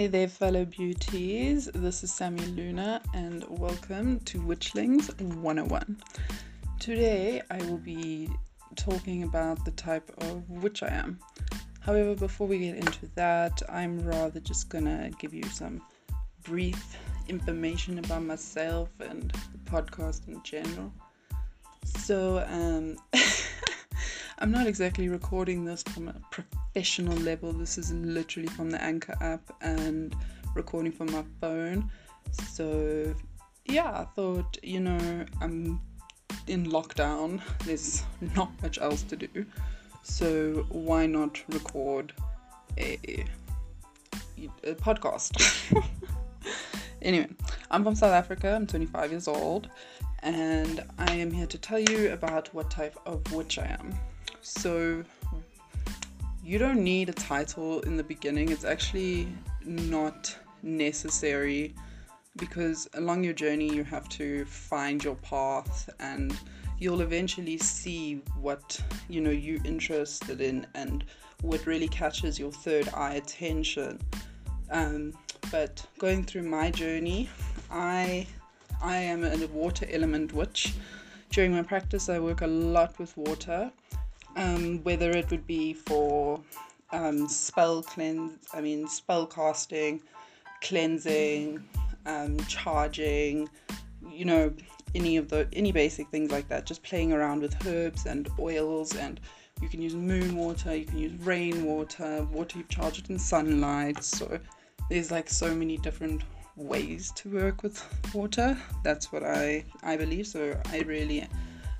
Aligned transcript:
Hey 0.00 0.06
there, 0.06 0.28
fellow 0.28 0.64
beauties. 0.64 1.66
This 1.74 2.02
is 2.02 2.10
Sammy 2.10 2.46
Luna, 2.46 3.02
and 3.12 3.44
welcome 3.50 4.18
to 4.20 4.40
Witchlings 4.40 5.10
101. 5.20 6.02
Today, 6.78 7.42
I 7.50 7.58
will 7.64 7.76
be 7.76 8.30
talking 8.76 9.24
about 9.24 9.62
the 9.66 9.72
type 9.72 10.10
of 10.22 10.48
witch 10.48 10.82
I 10.82 10.88
am. 10.88 11.18
However, 11.80 12.14
before 12.14 12.46
we 12.46 12.60
get 12.60 12.76
into 12.76 13.10
that, 13.16 13.60
I'm 13.68 14.00
rather 14.00 14.40
just 14.40 14.70
gonna 14.70 15.10
give 15.18 15.34
you 15.34 15.44
some 15.44 15.82
brief 16.44 16.96
information 17.28 17.98
about 17.98 18.22
myself 18.22 18.88
and 19.00 19.30
the 19.30 19.70
podcast 19.70 20.26
in 20.28 20.42
general. 20.44 20.94
So, 21.84 22.42
um, 22.48 22.96
I'm 24.42 24.50
not 24.50 24.66
exactly 24.66 25.10
recording 25.10 25.66
this 25.66 25.82
from 25.82 26.08
a 26.08 26.14
professional 26.30 27.16
level. 27.18 27.52
This 27.52 27.76
is 27.76 27.92
literally 27.92 28.48
from 28.48 28.70
the 28.70 28.82
Anchor 28.82 29.14
app 29.20 29.42
and 29.60 30.16
recording 30.54 30.92
from 30.92 31.12
my 31.12 31.22
phone. 31.42 31.90
So, 32.50 33.14
yeah, 33.66 33.90
I 33.90 34.04
thought, 34.16 34.56
you 34.62 34.80
know, 34.80 35.26
I'm 35.42 35.78
in 36.46 36.64
lockdown. 36.70 37.42
There's 37.66 38.02
not 38.34 38.50
much 38.62 38.78
else 38.78 39.02
to 39.02 39.16
do. 39.16 39.44
So, 40.04 40.64
why 40.70 41.04
not 41.04 41.38
record 41.50 42.14
a, 42.78 43.26
a 44.64 44.74
podcast? 44.74 45.36
anyway, 47.02 47.28
I'm 47.70 47.84
from 47.84 47.94
South 47.94 48.14
Africa. 48.14 48.54
I'm 48.54 48.66
25 48.66 49.10
years 49.10 49.28
old. 49.28 49.68
And 50.22 50.82
I 50.96 51.12
am 51.12 51.30
here 51.30 51.46
to 51.46 51.58
tell 51.58 51.78
you 51.78 52.12
about 52.12 52.54
what 52.54 52.70
type 52.70 52.98
of 53.04 53.30
witch 53.34 53.58
I 53.58 53.76
am. 53.78 53.94
So 54.42 55.04
you 56.44 56.58
don't 56.58 56.82
need 56.82 57.08
a 57.08 57.12
title 57.12 57.80
in 57.80 57.96
the 57.96 58.02
beginning. 58.02 58.50
It's 58.50 58.64
actually 58.64 59.28
not 59.64 60.34
necessary 60.62 61.74
because 62.36 62.88
along 62.94 63.24
your 63.24 63.32
journey 63.34 63.72
you 63.72 63.84
have 63.84 64.08
to 64.08 64.44
find 64.46 65.02
your 65.02 65.16
path 65.16 65.90
and 65.98 66.36
you'll 66.78 67.02
eventually 67.02 67.58
see 67.58 68.22
what 68.40 68.80
you 69.08 69.20
know 69.20 69.30
you're 69.30 69.64
interested 69.64 70.40
in 70.40 70.66
and 70.74 71.04
what 71.42 71.66
really 71.66 71.88
catches 71.88 72.38
your 72.38 72.52
third 72.52 72.88
eye 72.94 73.14
attention. 73.14 73.98
Um, 74.70 75.12
but 75.50 75.84
going 75.98 76.24
through 76.24 76.44
my 76.44 76.70
journey 76.70 77.28
i 77.70 78.26
i 78.82 78.96
am 78.96 79.24
a 79.24 79.46
water 79.46 79.86
element 79.90 80.32
witch. 80.32 80.74
During 81.30 81.52
my 81.52 81.62
practice 81.62 82.08
i 82.08 82.18
work 82.18 82.40
a 82.40 82.46
lot 82.46 82.98
with 82.98 83.16
water 83.16 83.70
um, 84.36 84.82
whether 84.82 85.10
it 85.10 85.30
would 85.30 85.46
be 85.46 85.72
for 85.72 86.40
um, 86.92 87.28
spell 87.28 87.82
cleanse, 87.82 88.38
I 88.52 88.60
mean 88.60 88.86
spell 88.88 89.26
casting, 89.26 90.02
cleansing, 90.60 91.62
um, 92.06 92.38
charging, 92.46 93.48
you 94.10 94.24
know, 94.24 94.52
any 94.94 95.16
of 95.16 95.28
the 95.28 95.48
any 95.52 95.72
basic 95.72 96.08
things 96.08 96.30
like 96.30 96.48
that. 96.48 96.66
Just 96.66 96.82
playing 96.82 97.12
around 97.12 97.42
with 97.42 97.66
herbs 97.66 98.06
and 98.06 98.28
oils, 98.38 98.96
and 98.96 99.20
you 99.60 99.68
can 99.68 99.82
use 99.82 99.94
moon 99.94 100.36
water, 100.36 100.74
you 100.74 100.86
can 100.86 100.98
use 100.98 101.12
rain 101.20 101.64
water, 101.64 102.26
water 102.32 102.58
you 102.58 102.64
charge 102.68 102.98
it 102.98 103.10
in 103.10 103.18
sunlight. 103.18 104.02
So 104.02 104.38
there's 104.88 105.10
like 105.10 105.28
so 105.28 105.54
many 105.54 105.76
different 105.76 106.22
ways 106.56 107.12
to 107.16 107.28
work 107.30 107.62
with 107.62 107.82
water. 108.14 108.56
That's 108.82 109.12
what 109.12 109.22
I 109.22 109.64
I 109.82 109.96
believe. 109.96 110.26
So 110.26 110.58
I 110.70 110.80
really 110.80 111.26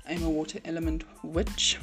am 0.07 0.23
a 0.23 0.29
water 0.29 0.59
element 0.65 1.03
witch. 1.23 1.77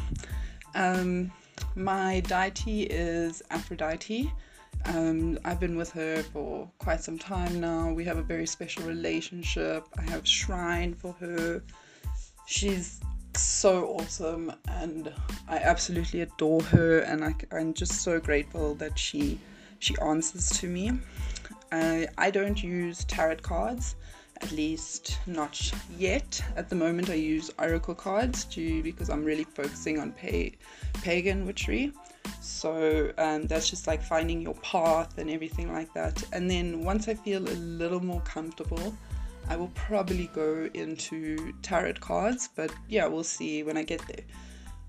Um, 0.75 1.33
my 1.75 2.21
deity 2.21 2.83
is 2.85 3.43
Aphrodite. 3.51 4.33
Um, 4.87 5.39
I've 5.45 5.61
been 5.61 5.77
with 5.77 5.91
her 5.93 6.23
for 6.23 6.71
quite 6.79 7.01
some 7.01 7.19
time 7.19 7.61
now. 7.61 7.93
We 7.93 8.05
have 8.05 8.17
a 8.19 8.23
very 8.23 8.47
special 8.47 8.85
relationship. 8.85 9.87
I 9.99 10.03
have 10.03 10.23
a 10.23 10.27
shrine 10.27 10.95
for 10.95 11.13
her. 11.15 11.63
She's 12.47 13.01
so 13.35 13.89
awesome, 13.89 14.53
and 14.69 15.13
I 15.49 15.59
absolutely 15.59 16.23
adore 16.23 16.63
her. 16.63 17.01
And 17.01 17.25
I, 17.25 17.35
am 17.53 17.75
just 17.75 18.03
so 18.03 18.21
grateful 18.21 18.75
that 18.77 18.99
she 18.99 19.39
she 19.81 19.97
answers 20.01 20.49
to 20.61 20.69
me. 20.69 20.93
I, 21.71 22.09
I 22.17 22.31
don't 22.31 22.63
use 22.63 23.05
tarot 23.05 23.37
cards 23.37 23.95
at 24.41 24.53
least 24.53 25.19
not 25.27 25.73
yet. 25.97 26.43
At 26.57 26.69
the 26.69 26.77
moment, 26.77 27.11
I 27.11 27.15
use 27.15 27.51
oracle 27.59 27.95
cards 27.95 28.45
to 28.47 28.83
because 28.83 29.11
I'm 29.11 29.25
really 29.25 29.45
focusing 29.45 29.99
on 29.99 30.13
pagan 30.13 31.47
witchery. 31.47 31.93
So 32.41 33.13
um, 33.19 33.47
that's 33.47 33.69
just 33.69 33.87
like 33.87 34.03
finding 34.03 34.41
your 34.41 34.55
path 34.55 35.19
and 35.19 35.31
everything 35.31 35.73
like 35.73 35.93
that. 35.95 36.23
And 36.33 36.51
then 36.51 36.85
once 36.85 37.09
I 37.09 37.15
feel 37.15 37.43
a 37.43 37.59
little 37.83 38.05
more 38.05 38.21
comfortable, 38.23 38.95
I 39.49 39.57
will 39.57 39.73
probably 39.75 40.31
go 40.35 40.69
into 40.75 41.53
tarot 41.63 41.95
cards. 41.95 42.49
But 42.55 42.71
yeah, 42.89 43.07
we'll 43.07 43.25
see 43.25 43.63
when 43.63 43.77
I 43.77 43.83
get 43.83 44.01
there. 44.07 44.25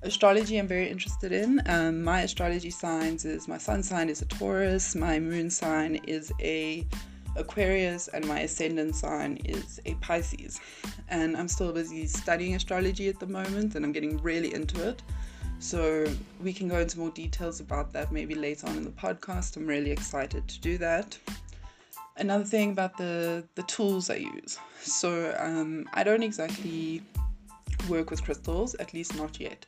Astrology, 0.02 0.58
I'm 0.58 0.68
very 0.68 0.90
interested 0.90 1.34
in. 1.34 1.62
Um, 1.66 2.04
my 2.04 2.22
astrology 2.22 2.70
signs 2.70 3.26
is 3.26 3.50
my 3.50 3.58
sun 3.58 3.84
sign 3.84 4.08
is 4.08 4.22
a 4.22 4.26
Taurus, 4.26 4.96
my 4.96 5.20
moon 5.20 5.50
sign 5.50 5.96
is 6.08 6.32
a 6.40 6.88
Aquarius 7.36 8.08
and 8.10 8.26
my 8.28 8.42
ascendant 8.42 8.96
sign 8.96 9.38
is 9.46 9.80
a 9.86 9.94
Pisces. 9.96 10.60
And 11.10 11.36
I'm 11.38 11.48
still 11.48 11.72
busy 11.72 12.06
studying 12.08 12.56
astrology 12.56 13.10
at 13.10 13.20
the 13.20 13.28
moment 13.28 13.76
and 13.76 13.86
I'm 13.86 13.92
getting 13.92 14.18
really 14.18 14.54
into 14.54 14.88
it. 14.88 15.02
So 15.60 16.06
we 16.42 16.54
can 16.54 16.68
go 16.68 16.80
into 16.80 17.00
more 17.00 17.12
details 17.12 17.60
about 17.60 17.92
that 17.94 18.12
maybe 18.12 18.36
later 18.36 18.68
on 18.68 18.78
in 18.78 18.84
the 18.84 18.92
podcast. 18.92 19.58
I'm 19.58 19.68
really 19.68 19.92
excited 19.92 20.48
to 20.48 20.60
do 20.60 20.78
that. 20.78 21.18
Another 22.18 22.44
thing 22.44 22.72
about 22.72 22.98
the, 22.98 23.44
the 23.56 23.64
tools 23.64 24.10
I 24.10 24.16
use. 24.16 24.58
So 24.82 25.36
um, 25.40 25.88
I 25.94 26.04
don't 26.04 26.24
exactly 26.24 27.02
work 27.88 28.10
with 28.10 28.24
crystals, 28.24 28.76
at 28.76 28.94
least 28.94 29.16
not 29.16 29.40
yet. 29.40 29.66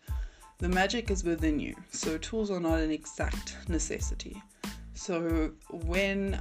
The 0.59 0.69
magic 0.69 1.09
is 1.09 1.23
within 1.23 1.59
you, 1.59 1.75
so 1.89 2.17
tools 2.19 2.51
are 2.51 2.59
not 2.59 2.79
an 2.79 2.91
exact 2.91 3.57
necessity. 3.67 4.41
So 4.93 5.51
when 5.71 6.39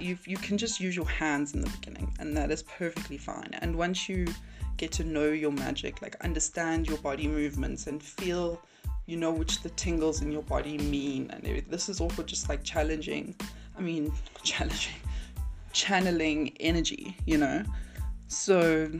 you 0.00 0.18
you 0.26 0.36
can 0.36 0.58
just 0.58 0.80
use 0.80 0.94
your 0.94 1.08
hands 1.08 1.54
in 1.54 1.60
the 1.60 1.70
beginning, 1.70 2.14
and 2.18 2.36
that 2.36 2.50
is 2.50 2.62
perfectly 2.62 3.18
fine. 3.18 3.50
And 3.60 3.76
once 3.76 4.08
you 4.08 4.26
get 4.76 4.92
to 4.92 5.04
know 5.04 5.30
your 5.30 5.52
magic, 5.52 6.02
like 6.02 6.16
understand 6.22 6.88
your 6.88 6.98
body 6.98 7.28
movements 7.28 7.86
and 7.86 8.02
feel, 8.02 8.60
you 9.06 9.16
know, 9.16 9.30
which 9.30 9.62
the 9.62 9.70
tingles 9.70 10.22
in 10.22 10.32
your 10.32 10.42
body 10.42 10.78
mean, 10.78 11.30
and 11.30 11.62
this 11.68 11.88
is 11.88 12.00
all 12.00 12.10
for 12.10 12.22
just 12.22 12.48
like 12.48 12.62
challenging. 12.64 13.34
I 13.76 13.80
mean, 13.80 14.12
challenging, 14.42 15.00
channeling 15.72 16.56
energy, 16.60 17.16
you 17.26 17.38
know. 17.38 17.64
So 18.28 18.90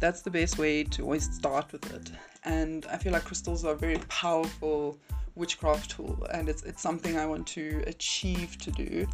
that's 0.00 0.22
the 0.22 0.30
best 0.30 0.58
way 0.58 0.84
to 0.84 1.02
always 1.02 1.32
start 1.34 1.72
with 1.72 1.92
it. 1.94 2.10
And 2.44 2.86
I 2.86 2.96
feel 2.96 3.12
like 3.12 3.24
crystals 3.24 3.64
are 3.64 3.72
a 3.72 3.78
very 3.78 3.98
powerful 4.08 4.98
witchcraft 5.34 5.90
tool, 5.92 6.26
and 6.32 6.48
it's 6.48 6.62
it's 6.62 6.82
something 6.82 7.16
I 7.16 7.26
want 7.26 7.46
to 7.48 7.82
achieve 7.86 8.58
to 8.58 8.70
do 8.70 9.06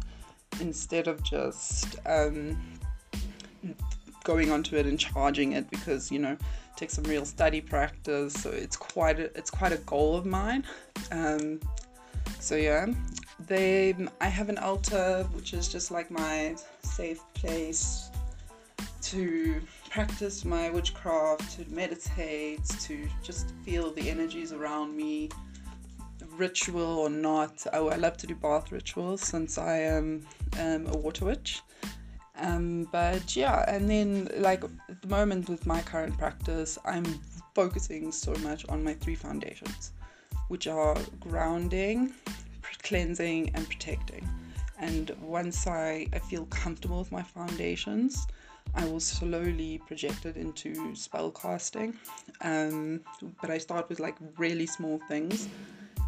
instead 0.59 1.07
of 1.07 1.23
just 1.23 1.97
um, 2.05 2.57
going 4.23 4.51
onto 4.51 4.75
it 4.75 4.85
and 4.85 4.99
charging 4.99 5.53
it 5.53 5.69
because 5.69 6.11
you 6.11 6.19
know 6.19 6.37
take 6.75 6.89
some 6.89 7.03
real 7.05 7.25
study 7.25 7.61
practice. 7.61 8.33
So 8.33 8.49
it's 8.49 8.77
quite 8.77 9.19
a, 9.19 9.25
it's 9.37 9.51
quite 9.51 9.73
a 9.73 9.77
goal 9.77 10.15
of 10.15 10.25
mine. 10.25 10.65
Um, 11.11 11.59
so 12.39 12.55
yeah. 12.55 12.87
They 13.47 13.95
I 14.19 14.27
have 14.27 14.49
an 14.49 14.57
altar 14.57 15.25
which 15.33 15.53
is 15.53 15.67
just 15.69 15.91
like 15.91 16.11
my 16.11 16.55
safe 16.83 17.21
place 17.33 18.09
to 19.01 19.61
practice 19.89 20.45
my 20.45 20.69
witchcraft 20.69 21.57
to 21.57 21.73
meditate 21.73 22.63
to 22.81 23.07
just 23.23 23.53
feel 23.63 23.91
the 23.93 24.09
energies 24.09 24.51
around 24.51 24.95
me 24.95 25.29
ritual 26.39 26.99
or 26.99 27.09
not, 27.09 27.65
I, 27.73 27.77
I 27.77 27.95
love 27.95 28.17
to 28.17 28.27
do 28.27 28.35
bath 28.35 28.71
rituals 28.71 29.21
since 29.21 29.57
I 29.57 29.77
am 29.79 30.25
um, 30.59 30.87
a 30.87 30.97
water 30.97 31.25
witch. 31.25 31.61
Um, 32.37 32.87
but 32.91 33.35
yeah, 33.35 33.65
and 33.67 33.89
then 33.89 34.29
like 34.37 34.63
at 34.63 35.01
the 35.01 35.07
moment 35.07 35.49
with 35.49 35.65
my 35.65 35.81
current 35.81 36.17
practice, 36.17 36.79
I'm 36.85 37.05
focusing 37.53 38.11
so 38.11 38.33
much 38.35 38.67
on 38.69 38.83
my 38.83 38.93
three 38.93 39.15
foundations, 39.15 39.91
which 40.47 40.65
are 40.65 40.95
grounding, 41.19 42.13
cleansing, 42.83 43.51
and 43.55 43.67
protecting. 43.67 44.27
And 44.79 45.11
once 45.21 45.67
I, 45.67 46.07
I 46.13 46.19
feel 46.19 46.45
comfortable 46.45 46.99
with 46.99 47.11
my 47.11 47.23
foundations, 47.23 48.25
I 48.75 48.85
will 48.85 49.01
slowly 49.01 49.81
project 49.85 50.25
it 50.25 50.37
into 50.37 50.95
spell 50.95 51.31
casting. 51.31 51.97
Um, 52.41 53.01
but 53.41 53.49
I 53.49 53.57
start 53.57 53.89
with 53.89 53.99
like 53.99 54.15
really 54.37 54.65
small 54.65 55.01
things 55.09 55.49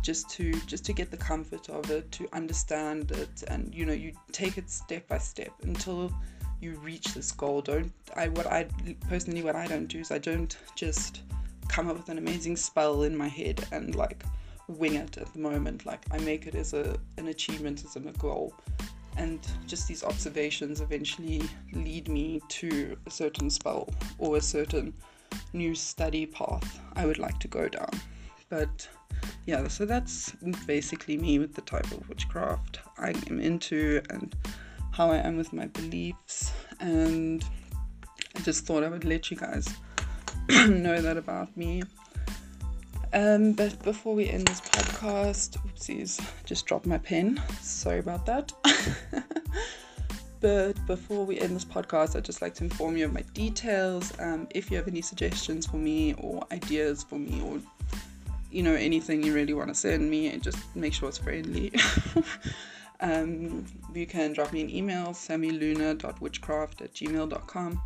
just 0.01 0.29
to 0.29 0.51
just 0.61 0.85
to 0.85 0.93
get 0.93 1.11
the 1.11 1.17
comfort 1.17 1.69
of 1.69 1.89
it 1.91 2.11
to 2.11 2.27
understand 2.33 3.11
it 3.11 3.43
and 3.47 3.73
you 3.73 3.85
know 3.85 3.93
you 3.93 4.11
take 4.31 4.57
it 4.57 4.69
step 4.69 5.07
by 5.07 5.17
step 5.17 5.51
until 5.63 6.11
you 6.59 6.77
reach 6.79 7.13
this 7.13 7.31
goal. 7.31 7.61
Don't 7.61 7.91
i 8.15 8.27
what 8.29 8.47
i 8.47 8.67
personally 9.09 9.41
what 9.41 9.55
i 9.55 9.65
don't 9.65 9.87
do 9.87 9.99
is 9.99 10.11
i 10.11 10.17
don't 10.17 10.57
just 10.75 11.21
come 11.67 11.89
up 11.89 11.97
with 11.97 12.09
an 12.09 12.17
amazing 12.17 12.55
spell 12.55 13.03
in 13.03 13.15
my 13.15 13.27
head 13.27 13.65
and 13.71 13.95
like 13.95 14.23
wing 14.67 14.95
it 14.95 15.17
at 15.17 15.31
the 15.33 15.39
moment. 15.39 15.85
Like 15.85 16.01
i 16.11 16.17
make 16.19 16.47
it 16.47 16.55
as 16.55 16.73
a 16.73 16.97
an 17.17 17.27
achievement 17.27 17.83
as 17.83 17.95
a 17.95 17.99
goal. 17.99 18.53
And 19.17 19.45
just 19.67 19.87
these 19.87 20.03
observations 20.03 20.79
eventually 20.79 21.41
lead 21.73 22.07
me 22.07 22.41
to 22.47 22.95
a 23.05 23.11
certain 23.11 23.49
spell 23.49 23.89
or 24.17 24.37
a 24.37 24.41
certain 24.41 24.93
new 25.53 25.75
study 25.75 26.25
path 26.25 26.79
I 26.95 27.05
would 27.05 27.19
like 27.19 27.39
to 27.39 27.47
go 27.47 27.67
down. 27.67 27.91
But 28.49 28.87
yeah, 29.45 29.67
so 29.67 29.85
that's 29.85 30.31
basically 30.65 31.17
me 31.17 31.39
with 31.39 31.55
the 31.55 31.61
type 31.61 31.91
of 31.91 32.07
witchcraft 32.07 32.79
I 32.97 33.13
am 33.29 33.39
into 33.39 34.01
and 34.09 34.35
how 34.91 35.09
I 35.09 35.17
am 35.17 35.37
with 35.37 35.51
my 35.51 35.67
beliefs. 35.67 36.51
And 36.79 37.43
I 38.35 38.39
just 38.41 38.65
thought 38.65 38.83
I 38.83 38.89
would 38.89 39.05
let 39.05 39.31
you 39.31 39.37
guys 39.37 39.73
know 40.49 41.01
that 41.01 41.17
about 41.17 41.55
me. 41.57 41.83
Um, 43.13 43.53
but 43.53 43.81
before 43.83 44.15
we 44.15 44.29
end 44.29 44.47
this 44.47 44.61
podcast, 44.61 45.57
oopsies, 45.57 46.23
just 46.45 46.65
dropped 46.65 46.85
my 46.85 46.97
pen. 46.97 47.41
Sorry 47.61 47.99
about 47.99 48.25
that. 48.25 48.53
but 50.39 50.73
before 50.87 51.25
we 51.25 51.39
end 51.39 51.55
this 51.55 51.65
podcast, 51.65 52.15
I'd 52.15 52.23
just 52.23 52.41
like 52.41 52.53
to 52.55 52.63
inform 52.63 52.95
you 52.95 53.05
of 53.05 53.13
my 53.13 53.23
details. 53.33 54.13
Um, 54.19 54.47
if 54.51 54.71
you 54.71 54.77
have 54.77 54.87
any 54.87 55.01
suggestions 55.01 55.65
for 55.65 55.77
me 55.77 56.13
or 56.19 56.45
ideas 56.51 57.03
for 57.03 57.15
me 57.15 57.41
or 57.41 57.59
you 58.51 58.63
know 58.63 58.73
anything 58.73 59.23
you 59.23 59.33
really 59.33 59.53
want 59.53 59.69
to 59.69 59.75
send 59.75 60.09
me, 60.09 60.35
just 60.37 60.59
make 60.75 60.93
sure 60.93 61.09
it's 61.09 61.17
friendly. 61.17 61.71
um, 62.99 63.65
you 63.93 64.05
can 64.05 64.33
drop 64.33 64.53
me 64.53 64.61
an 64.61 64.69
email, 64.69 65.07
sammyluna.witchcraft 65.07 66.81
at 66.81 66.93
gmail.com. 66.93 67.81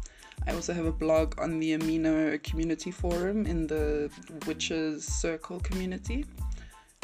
I 0.47 0.53
also 0.53 0.73
have 0.73 0.85
a 0.85 0.91
blog 0.91 1.39
on 1.39 1.59
the 1.59 1.77
Amino 1.77 2.41
community 2.43 2.91
forum 2.91 3.45
in 3.45 3.67
the 3.67 4.11
Witches 4.45 5.05
Circle 5.05 5.59
community, 5.61 6.25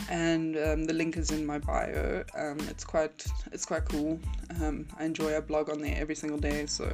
and 0.09 0.57
um, 0.57 0.85
the 0.85 0.93
link 0.93 1.17
is 1.17 1.31
in 1.31 1.45
my 1.45 1.57
bio. 1.57 2.23
Um, 2.35 2.59
it's 2.69 2.83
quite 2.83 3.25
it's 3.51 3.65
quite 3.65 3.85
cool. 3.85 4.19
Um, 4.61 4.87
I 4.99 5.05
enjoy 5.05 5.35
a 5.35 5.41
blog 5.41 5.69
on 5.69 5.81
there 5.81 5.95
every 5.97 6.15
single 6.15 6.39
day, 6.39 6.65
so 6.65 6.93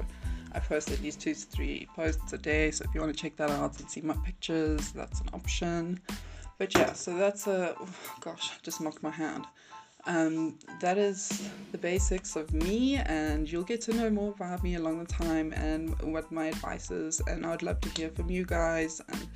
I 0.54 0.60
post 0.60 0.92
at 0.92 1.02
least 1.02 1.22
two 1.22 1.34
to 1.34 1.40
three 1.40 1.88
posts 1.96 2.34
a 2.34 2.38
day. 2.38 2.72
So 2.72 2.86
if 2.86 2.94
you 2.94 3.02
want 3.02 3.16
to 3.16 3.22
check 3.22 3.36
that 3.38 3.50
out 3.50 3.80
and 3.80 3.90
see 3.90 4.02
my 4.02 4.16
pictures, 4.26 4.92
that's 4.92 5.20
an 5.22 5.30
option. 5.34 6.00
But 6.58 6.74
yeah, 6.76 6.94
so 6.94 7.16
that's 7.16 7.48
a 7.48 7.76
oh, 7.80 7.88
gosh, 8.20 8.52
I 8.52 8.56
just 8.64 8.82
mocked 8.82 9.04
my 9.04 9.12
hand. 9.12 9.46
Um, 10.06 10.58
that 10.80 10.98
is 10.98 11.50
the 11.72 11.78
basics 11.78 12.36
of 12.36 12.54
me, 12.54 12.96
and 12.96 13.52
you'll 13.52 13.64
get 13.64 13.82
to 13.82 13.94
know 13.94 14.10
more 14.10 14.32
about 14.32 14.64
me 14.64 14.76
along 14.76 15.00
the 15.00 15.06
time 15.06 15.52
and 15.54 16.00
what 16.14 16.32
my 16.32 16.46
advice 16.46 16.90
is. 16.92 17.22
And 17.28 17.46
I 17.46 17.52
would 17.52 17.64
love 17.64 17.82
to 17.82 17.90
hear 17.90 18.10
from 18.10 18.30
you 18.30 18.46
guys. 18.46 19.02
And 19.10 19.28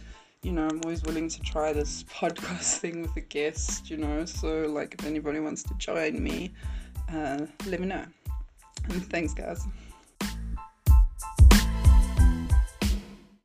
you 0.44 0.52
know, 0.54 0.68
I'm 0.68 0.82
always 0.84 1.04
willing 1.04 1.28
to 1.30 1.40
try 1.42 1.74
this 1.74 2.04
podcast 2.12 2.78
thing 2.78 3.02
with 3.02 3.16
a 3.18 3.22
guest. 3.22 3.90
You 3.90 3.98
know, 3.98 4.26
so 4.26 4.66
like 4.68 4.96
if 4.98 5.06
anybody 5.06 5.40
wants 5.40 5.62
to 5.64 5.74
join 5.76 6.24
me, 6.24 6.54
uh, 7.12 7.46
let 7.68 7.80
me 7.80 7.88
know. 7.88 8.06
And 8.90 9.06
thanks, 9.10 9.34
guys. 9.34 9.68